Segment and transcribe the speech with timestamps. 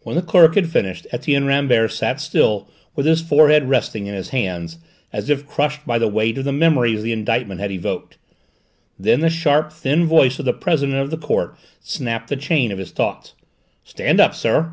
[0.00, 4.30] When the clerk had finished Etienne Rambert sat still, with his forehead resting in his
[4.30, 4.78] hands,
[5.12, 8.18] as if crushed by the weight of the memories the indictment had evoked.
[8.98, 12.78] Then the sharp, thin voice of the President of the Court snapped the chain of
[12.78, 13.34] his thoughts.
[13.84, 14.72] "Stand up, sir!"